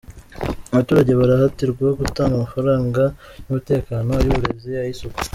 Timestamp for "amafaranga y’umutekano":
2.35-4.09